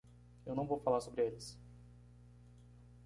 Eu 0.47 0.55
não 0.55 0.65
vou 0.65 0.79
falar 0.79 0.99
sobre 0.99 1.27
eles. 1.27 1.55